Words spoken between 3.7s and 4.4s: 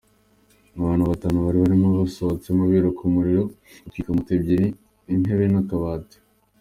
utwika moto